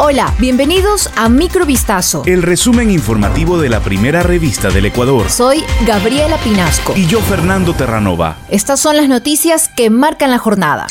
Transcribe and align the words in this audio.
Hola, 0.00 0.32
bienvenidos 0.38 1.10
a 1.16 1.28
Microvistazo. 1.28 2.22
El 2.24 2.42
resumen 2.42 2.88
informativo 2.88 3.58
de 3.58 3.68
la 3.68 3.80
primera 3.80 4.22
revista 4.22 4.70
del 4.70 4.86
Ecuador. 4.86 5.28
Soy 5.28 5.64
Gabriela 5.88 6.36
Pinasco. 6.36 6.92
Y 6.96 7.06
yo, 7.06 7.20
Fernando 7.20 7.74
Terranova. 7.74 8.36
Estas 8.48 8.78
son 8.78 8.96
las 8.96 9.08
noticias 9.08 9.66
que 9.66 9.90
marcan 9.90 10.30
la 10.30 10.38
jornada. 10.38 10.86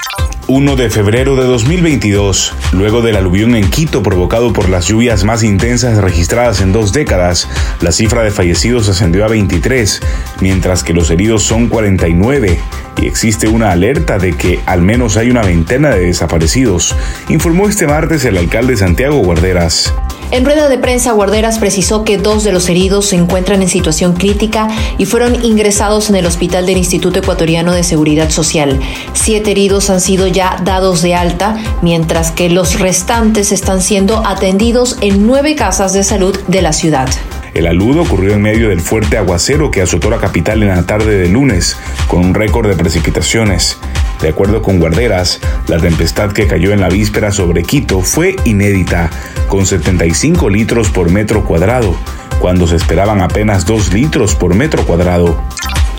1 0.49 0.75
de 0.75 0.89
febrero 0.89 1.37
de 1.37 1.43
2022, 1.43 2.53
luego 2.73 3.01
del 3.01 3.15
aluvión 3.15 3.55
en 3.55 3.69
Quito 3.69 4.03
provocado 4.03 4.51
por 4.51 4.67
las 4.67 4.87
lluvias 4.87 5.23
más 5.23 5.41
intensas 5.41 5.97
registradas 5.99 6.59
en 6.59 6.73
dos 6.73 6.91
décadas, 6.91 7.47
la 7.79 7.93
cifra 7.93 8.23
de 8.23 8.31
fallecidos 8.31 8.89
ascendió 8.89 9.23
a 9.23 9.29
23, 9.29 10.01
mientras 10.41 10.83
que 10.83 10.93
los 10.93 11.09
heridos 11.11 11.43
son 11.43 11.67
49 11.67 12.59
y 13.01 13.07
existe 13.07 13.47
una 13.47 13.71
alerta 13.71 14.17
de 14.17 14.33
que 14.33 14.59
al 14.65 14.81
menos 14.81 15.17
hay 15.17 15.29
una 15.29 15.41
veintena 15.41 15.89
de 15.89 16.05
desaparecidos, 16.05 16.95
informó 17.29 17.67
este 17.67 17.87
martes 17.87 18.25
el 18.25 18.37
alcalde 18.37 18.77
Santiago 18.77 19.17
Guarderas. 19.17 19.93
En 20.29 20.43
rueda 20.43 20.67
de 20.67 20.77
prensa, 20.77 21.13
Guarderas 21.13 21.57
precisó 21.57 22.03
que 22.03 22.17
dos 22.17 22.43
de 22.43 22.51
los 22.51 22.67
heridos 22.67 23.07
se 23.07 23.15
encuentran 23.15 23.61
en 23.61 23.69
situación 23.69 24.13
crítica 24.13 24.67
y 24.97 25.05
fueron 25.05 25.41
ingresados 25.45 26.09
en 26.09 26.17
el 26.17 26.25
hospital 26.25 26.65
del 26.65 26.77
Instituto 26.77 27.19
Ecuatoriano 27.19 27.71
de 27.71 27.83
Seguridad 27.83 28.29
Social. 28.29 28.77
Siete 29.13 29.51
heridos 29.51 29.89
han 29.89 30.01
sido 30.01 30.27
ya 30.27 30.57
dados 30.65 31.01
de 31.01 31.15
alta, 31.15 31.57
mientras 31.81 32.31
que 32.31 32.49
los 32.49 32.79
restantes 32.79 33.53
están 33.53 33.81
siendo 33.81 34.25
atendidos 34.27 34.97
en 34.99 35.25
nueve 35.25 35.55
casas 35.55 35.93
de 35.93 36.03
salud 36.03 36.37
de 36.47 36.61
la 36.61 36.73
ciudad. 36.73 37.07
El 37.57 37.65
aludo 37.65 38.03
ocurrió 38.03 38.35
en 38.35 38.43
medio 38.43 38.69
del 38.69 38.81
fuerte 38.81 39.17
aguacero 39.17 39.71
que 39.71 39.81
azotó 39.81 40.11
la 40.11 40.19
capital 40.19 40.61
en 40.61 40.69
la 40.69 40.83
tarde 40.83 41.17
de 41.17 41.27
lunes, 41.27 41.75
con 42.07 42.23
un 42.23 42.35
récord 42.35 42.69
de 42.69 42.75
precipitaciones. 42.75 43.79
De 44.21 44.29
acuerdo 44.29 44.61
con 44.61 44.77
Guarderas, 44.77 45.39
la 45.65 45.79
tempestad 45.79 46.33
que 46.33 46.45
cayó 46.45 46.71
en 46.71 46.81
la 46.81 46.89
víspera 46.89 47.31
sobre 47.31 47.63
Quito 47.63 48.01
fue 48.03 48.35
inédita, 48.45 49.09
con 49.47 49.65
75 49.65 50.51
litros 50.51 50.91
por 50.91 51.09
metro 51.09 51.45
cuadrado, 51.45 51.97
cuando 52.39 52.67
se 52.67 52.75
esperaban 52.75 53.21
apenas 53.21 53.65
2 53.65 53.91
litros 53.91 54.35
por 54.35 54.53
metro 54.53 54.85
cuadrado. 54.85 55.41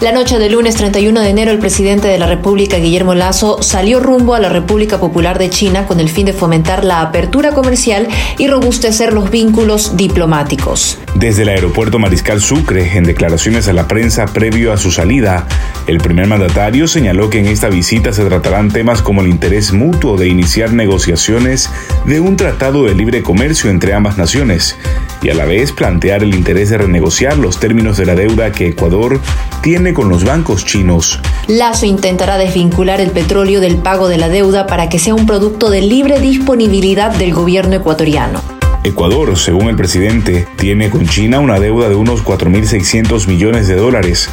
La 0.00 0.12
noche 0.12 0.38
del 0.38 0.52
lunes 0.52 0.76
31 0.76 1.20
de 1.22 1.28
enero, 1.28 1.50
el 1.50 1.58
presidente 1.58 2.06
de 2.06 2.18
la 2.18 2.28
República, 2.28 2.76
Guillermo 2.76 3.16
Lazo, 3.16 3.64
salió 3.64 3.98
rumbo 3.98 4.36
a 4.36 4.38
la 4.38 4.48
República 4.48 5.00
Popular 5.00 5.40
de 5.40 5.50
China 5.50 5.88
con 5.88 5.98
el 5.98 6.08
fin 6.08 6.24
de 6.24 6.32
fomentar 6.32 6.84
la 6.84 7.00
apertura 7.00 7.50
comercial 7.50 8.06
y 8.38 8.46
robustecer 8.46 9.12
los 9.12 9.28
vínculos 9.28 9.96
diplomáticos. 9.96 10.98
Desde 11.16 11.42
el 11.42 11.48
aeropuerto 11.48 11.98
Mariscal 11.98 12.40
Sucre, 12.40 12.96
en 12.96 13.02
declaraciones 13.02 13.66
a 13.66 13.72
la 13.72 13.88
prensa 13.88 14.26
previo 14.26 14.72
a 14.72 14.76
su 14.76 14.92
salida, 14.92 15.48
el 15.88 15.98
primer 15.98 16.28
mandatario 16.28 16.86
señaló 16.86 17.28
que 17.28 17.40
en 17.40 17.46
esta 17.46 17.68
visita 17.68 18.12
se 18.12 18.24
tratarán 18.24 18.70
temas 18.70 19.02
como 19.02 19.22
el 19.22 19.26
interés 19.26 19.72
mutuo 19.72 20.16
de 20.16 20.28
iniciar 20.28 20.72
negociaciones 20.72 21.70
de 22.06 22.20
un 22.20 22.36
tratado 22.36 22.84
de 22.84 22.94
libre 22.94 23.24
comercio 23.24 23.68
entre 23.68 23.94
ambas 23.94 24.16
naciones 24.16 24.76
y 25.22 25.30
a 25.30 25.34
la 25.34 25.44
vez 25.44 25.72
plantear 25.72 26.22
el 26.22 26.34
interés 26.34 26.70
de 26.70 26.78
renegociar 26.78 27.38
los 27.38 27.58
términos 27.58 27.96
de 27.96 28.06
la 28.06 28.14
deuda 28.14 28.52
que 28.52 28.68
Ecuador 28.68 29.20
tiene 29.62 29.94
con 29.94 30.08
los 30.08 30.24
bancos 30.24 30.64
chinos. 30.64 31.20
Lazo 31.46 31.86
intentará 31.86 32.38
desvincular 32.38 33.00
el 33.00 33.10
petróleo 33.10 33.60
del 33.60 33.78
pago 33.78 34.08
de 34.08 34.18
la 34.18 34.28
deuda 34.28 34.66
para 34.66 34.88
que 34.88 34.98
sea 34.98 35.14
un 35.14 35.26
producto 35.26 35.70
de 35.70 35.82
libre 35.82 36.20
disponibilidad 36.20 37.14
del 37.14 37.34
gobierno 37.34 37.76
ecuatoriano. 37.76 38.40
Ecuador, 38.84 39.36
según 39.36 39.68
el 39.68 39.76
presidente, 39.76 40.46
tiene 40.56 40.88
con 40.88 41.06
China 41.06 41.40
una 41.40 41.58
deuda 41.58 41.88
de 41.88 41.96
unos 41.96 42.24
4.600 42.24 43.26
millones 43.26 43.66
de 43.66 43.74
dólares, 43.74 44.30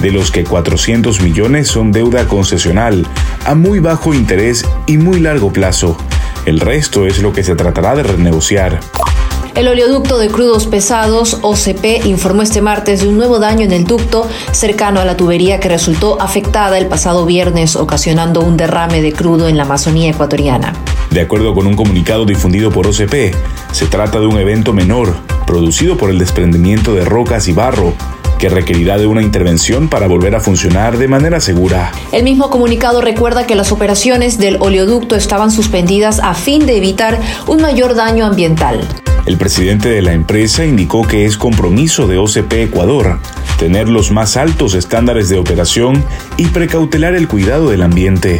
de 0.00 0.12
los 0.12 0.30
que 0.30 0.44
400 0.44 1.20
millones 1.20 1.68
son 1.68 1.90
deuda 1.90 2.28
concesional, 2.28 3.06
a 3.44 3.54
muy 3.54 3.80
bajo 3.80 4.14
interés 4.14 4.64
y 4.86 4.98
muy 4.98 5.20
largo 5.20 5.52
plazo. 5.52 5.98
El 6.46 6.60
resto 6.60 7.06
es 7.06 7.20
lo 7.20 7.32
que 7.32 7.42
se 7.42 7.56
tratará 7.56 7.96
de 7.96 8.04
renegociar. 8.04 8.80
El 9.58 9.66
oleoducto 9.66 10.18
de 10.18 10.28
crudos 10.28 10.68
pesados, 10.68 11.38
OCP, 11.42 12.06
informó 12.06 12.42
este 12.42 12.62
martes 12.62 13.00
de 13.00 13.08
un 13.08 13.16
nuevo 13.16 13.40
daño 13.40 13.64
en 13.64 13.72
el 13.72 13.86
ducto 13.86 14.28
cercano 14.52 15.00
a 15.00 15.04
la 15.04 15.16
tubería 15.16 15.58
que 15.58 15.68
resultó 15.68 16.22
afectada 16.22 16.78
el 16.78 16.86
pasado 16.86 17.26
viernes, 17.26 17.74
ocasionando 17.74 18.40
un 18.40 18.56
derrame 18.56 19.02
de 19.02 19.12
crudo 19.12 19.48
en 19.48 19.56
la 19.56 19.64
Amazonía 19.64 20.10
ecuatoriana. 20.10 20.74
De 21.10 21.22
acuerdo 21.22 21.56
con 21.56 21.66
un 21.66 21.74
comunicado 21.74 22.24
difundido 22.24 22.70
por 22.70 22.86
OCP, 22.86 23.34
se 23.72 23.86
trata 23.86 24.20
de 24.20 24.28
un 24.28 24.38
evento 24.38 24.72
menor, 24.72 25.16
producido 25.44 25.96
por 25.96 26.10
el 26.10 26.20
desprendimiento 26.20 26.94
de 26.94 27.04
rocas 27.04 27.48
y 27.48 27.52
barro, 27.52 27.94
que 28.38 28.48
requerirá 28.48 28.96
de 28.96 29.08
una 29.08 29.22
intervención 29.22 29.88
para 29.88 30.06
volver 30.06 30.36
a 30.36 30.40
funcionar 30.40 30.98
de 30.98 31.08
manera 31.08 31.40
segura. 31.40 31.90
El 32.12 32.22
mismo 32.22 32.48
comunicado 32.50 33.00
recuerda 33.00 33.44
que 33.44 33.56
las 33.56 33.72
operaciones 33.72 34.38
del 34.38 34.58
oleoducto 34.60 35.16
estaban 35.16 35.50
suspendidas 35.50 36.20
a 36.20 36.34
fin 36.34 36.64
de 36.64 36.76
evitar 36.76 37.18
un 37.48 37.60
mayor 37.60 37.96
daño 37.96 38.24
ambiental. 38.24 38.86
El 39.28 39.36
presidente 39.36 39.90
de 39.90 40.00
la 40.00 40.14
empresa 40.14 40.64
indicó 40.64 41.06
que 41.06 41.26
es 41.26 41.36
compromiso 41.36 42.06
de 42.06 42.16
OCP 42.16 42.50
Ecuador 42.54 43.18
tener 43.58 43.86
los 43.86 44.10
más 44.10 44.38
altos 44.38 44.72
estándares 44.72 45.28
de 45.28 45.36
operación 45.36 46.02
y 46.38 46.46
precautelar 46.46 47.14
el 47.14 47.28
cuidado 47.28 47.68
del 47.68 47.82
ambiente. 47.82 48.38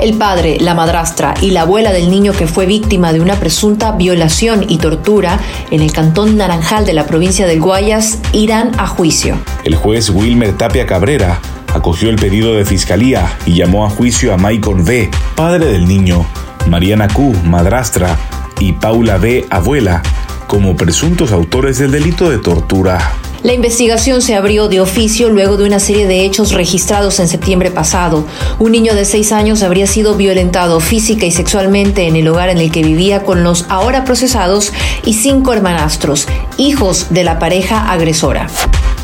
El 0.00 0.18
padre, 0.18 0.58
la 0.58 0.74
madrastra 0.74 1.34
y 1.40 1.52
la 1.52 1.60
abuela 1.60 1.92
del 1.92 2.10
niño 2.10 2.32
que 2.32 2.48
fue 2.48 2.66
víctima 2.66 3.12
de 3.12 3.20
una 3.20 3.36
presunta 3.36 3.92
violación 3.92 4.64
y 4.68 4.78
tortura 4.78 5.38
en 5.70 5.80
el 5.80 5.92
cantón 5.92 6.36
Naranjal 6.36 6.84
de 6.86 6.94
la 6.94 7.06
provincia 7.06 7.46
del 7.46 7.60
Guayas 7.60 8.18
irán 8.32 8.72
a 8.78 8.88
juicio. 8.88 9.38
El 9.62 9.76
juez 9.76 10.10
Wilmer 10.10 10.56
Tapia 10.56 10.86
Cabrera 10.86 11.38
acogió 11.72 12.10
el 12.10 12.16
pedido 12.16 12.54
de 12.54 12.64
fiscalía 12.64 13.38
y 13.46 13.54
llamó 13.54 13.86
a 13.86 13.90
juicio 13.90 14.34
a 14.34 14.36
Michael 14.36 14.80
V., 14.80 15.08
padre 15.36 15.66
del 15.66 15.86
niño, 15.86 16.26
Mariana 16.68 17.06
Q., 17.06 17.32
madrastra, 17.44 18.18
y 18.60 18.72
Paula 18.72 19.18
B., 19.18 19.46
abuela, 19.50 20.02
como 20.46 20.76
presuntos 20.76 21.32
autores 21.32 21.78
del 21.78 21.90
delito 21.90 22.30
de 22.30 22.38
tortura. 22.38 23.16
La 23.42 23.52
investigación 23.52 24.22
se 24.22 24.34
abrió 24.34 24.66
de 24.66 24.80
oficio 24.80 25.30
luego 25.30 25.56
de 25.56 25.64
una 25.64 25.78
serie 25.78 26.06
de 26.08 26.24
hechos 26.24 26.52
registrados 26.52 27.20
en 27.20 27.28
septiembre 27.28 27.70
pasado. 27.70 28.26
Un 28.58 28.72
niño 28.72 28.94
de 28.94 29.04
seis 29.04 29.30
años 29.30 29.62
habría 29.62 29.86
sido 29.86 30.16
violentado 30.16 30.80
física 30.80 31.26
y 31.26 31.30
sexualmente 31.30 32.08
en 32.08 32.16
el 32.16 32.26
hogar 32.26 32.48
en 32.48 32.58
el 32.58 32.72
que 32.72 32.82
vivía 32.82 33.22
con 33.22 33.44
los 33.44 33.66
ahora 33.68 34.04
procesados 34.04 34.72
y 35.04 35.14
cinco 35.14 35.52
hermanastros, 35.52 36.26
hijos 36.56 37.06
de 37.10 37.22
la 37.22 37.38
pareja 37.38 37.92
agresora. 37.92 38.48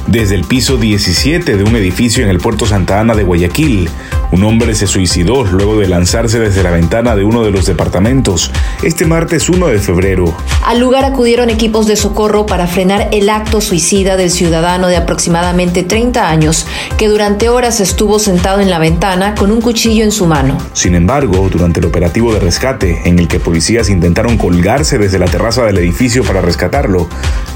Desde 0.08 0.34
el 0.34 0.44
piso 0.44 0.76
17 0.76 1.56
de 1.56 1.62
un 1.62 1.76
edificio 1.76 2.24
en 2.24 2.30
el 2.30 2.38
puerto 2.38 2.66
Santa 2.66 2.98
Ana 2.98 3.14
de 3.14 3.22
Guayaquil, 3.22 3.88
un 4.32 4.42
hombre 4.44 4.74
se 4.74 4.86
suicidó 4.86 5.44
luego 5.44 5.78
de 5.78 5.86
lanzarse 5.86 6.40
desde 6.40 6.62
la 6.62 6.70
ventana 6.70 7.14
de 7.14 7.22
uno 7.22 7.44
de 7.44 7.50
los 7.50 7.66
departamentos 7.66 8.50
este 8.82 9.04
martes 9.04 9.48
1 9.48 9.68
de 9.68 9.78
febrero. 9.78 10.34
Al 10.64 10.80
lugar 10.80 11.04
acudieron 11.04 11.50
equipos 11.50 11.86
de 11.86 11.96
socorro 11.96 12.46
para 12.46 12.66
frenar 12.66 13.08
el 13.12 13.28
acto 13.28 13.60
suicida 13.60 14.16
del 14.16 14.30
ciudadano 14.30 14.88
de 14.88 14.96
aproximadamente 14.96 15.82
30 15.82 16.28
años 16.28 16.66
que 16.96 17.08
durante 17.08 17.50
horas 17.50 17.80
estuvo 17.80 18.18
sentado 18.18 18.60
en 18.60 18.70
la 18.70 18.78
ventana 18.78 19.34
con 19.34 19.52
un 19.52 19.60
cuchillo 19.60 20.02
en 20.02 20.12
su 20.12 20.26
mano. 20.26 20.56
Sin 20.72 20.94
embargo, 20.94 21.48
durante 21.50 21.80
el 21.80 21.86
operativo 21.86 22.32
de 22.32 22.40
rescate, 22.40 23.02
en 23.04 23.18
el 23.18 23.28
que 23.28 23.38
policías 23.38 23.90
intentaron 23.90 24.38
colgarse 24.38 24.98
desde 24.98 25.18
la 25.18 25.26
terraza 25.26 25.64
del 25.64 25.78
edificio 25.78 26.24
para 26.24 26.40
rescatarlo, 26.40 27.08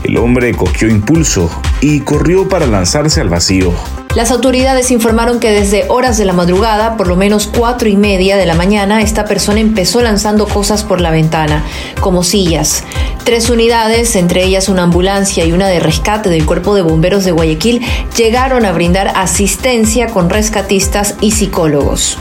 el 0.04 0.19
hombre 0.19 0.54
cogió 0.54 0.88
impulso 0.88 1.50
y 1.81 2.00
corrió 2.00 2.48
para 2.48 2.66
lanzarse 2.66 3.22
al 3.22 3.31
vacío. 3.31 3.72
Las 4.16 4.31
autoridades 4.31 4.91
informaron 4.93 5.41
que 5.41 5.50
desde 5.50 5.84
horas 5.91 6.16
de 6.16 6.25
la 6.25 6.32
madrugada, 6.32 6.97
por 6.97 7.06
lo 7.06 7.16
menos 7.16 7.47
cuatro 7.47 7.87
y 7.87 7.99
media 7.99 8.38
de 8.38 8.47
la 8.47 8.54
mañana, 8.54 9.03
esta 9.03 9.27
persona 9.27 9.60
empezó 9.60 10.00
lanzando 10.00 10.49
cosas 10.49 10.84
por 10.84 11.03
la 11.03 11.10
ventana, 11.10 11.62
como 12.00 12.22
sillas. 12.25 12.82
Tres 13.25 13.50
unidades, 13.50 14.16
entre 14.16 14.43
ellas 14.43 14.71
una 14.71 14.84
ambulancia 14.84 15.44
y 15.44 15.53
una 15.53 15.69
de 15.69 15.81
rescate 15.81 16.31
del 16.31 16.47
Cuerpo 16.47 16.75
de 16.75 16.81
Bomberos 16.81 17.27
de 17.27 17.32
Guayaquil, 17.32 17.82
llegaron 18.16 18.65
a 18.65 18.72
brindar 18.72 19.12
asistencia 19.15 20.06
con 20.06 20.31
rescatistas 20.31 21.16
y 21.21 21.33
psicólogos. 21.33 22.16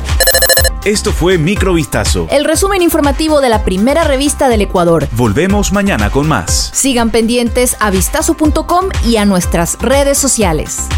Esto 0.83 1.13
fue 1.13 1.37
Microvistazo. 1.37 2.27
El 2.29 2.43
resumen 2.43 2.81
informativo 2.81 3.39
de 3.39 3.47
la 3.47 3.63
primera 3.63 4.03
revista 4.03 4.49
del 4.49 4.59
Ecuador. 4.59 5.07
Volvemos 5.13 5.71
mañana 5.71 6.09
con 6.09 6.27
más. 6.27 6.71
Sigan 6.73 7.09
pendientes 7.09 7.77
a 7.79 7.89
vistazo.com 7.89 8.89
y 9.05 9.15
a 9.15 9.23
nuestras 9.23 9.77
redes 9.79 10.17
sociales. 10.17 10.89